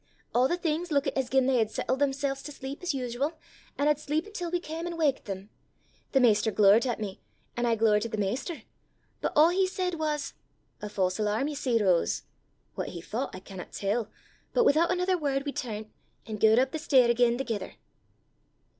A' 0.33 0.47
the 0.47 0.57
things 0.57 0.89
luikit 0.89 1.15
as 1.15 1.29
gien 1.29 1.45
they 1.45 1.57
had 1.59 1.67
sattlet 1.69 1.99
themsel's 1.99 2.41
to 2.41 2.51
sleep 2.51 2.81
as 2.81 2.91
usual, 2.91 3.33
an' 3.77 3.85
had 3.85 3.99
sleepit 3.99 4.33
till 4.33 4.49
we 4.49 4.59
cam 4.59 4.87
an' 4.87 4.97
waukit 4.97 5.25
them. 5.25 5.51
The 6.13 6.19
maister 6.19 6.51
glowert 6.51 6.87
at 6.87 6.99
me, 6.99 7.21
an' 7.55 7.67
I 7.67 7.75
glowert 7.75 8.05
at 8.05 8.11
the 8.11 8.17
maister. 8.17 8.63
But 9.21 9.31
a' 9.35 9.51
he 9.53 9.67
said 9.67 9.99
was, 9.99 10.33
'A 10.81 10.89
false 10.89 11.19
alarm, 11.19 11.49
ye 11.49 11.53
see, 11.53 11.79
Rose!' 11.83 12.23
What 12.73 12.89
he 12.89 12.99
thoucht 12.99 13.35
I 13.35 13.41
canna 13.41 13.65
tell, 13.65 14.09
but 14.53 14.65
withoot 14.65 14.89
anither 14.89 15.19
word 15.19 15.43
we 15.45 15.51
turnt, 15.51 15.91
an' 16.25 16.37
gaed 16.39 16.57
up 16.57 16.71
the 16.71 16.79
stair 16.79 17.07
again 17.07 17.37
thegither. 17.37 17.73